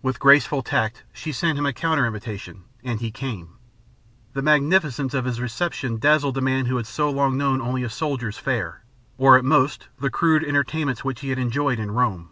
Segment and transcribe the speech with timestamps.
[0.00, 3.58] With graceful tact she sent him a counter invitation, and he came.
[4.32, 7.90] The magnificence of his reception dazzled the man who had so long known only a
[7.90, 8.82] soldier's fare,
[9.18, 12.30] or at most the crude entertainments which he had enjoyed in Rome.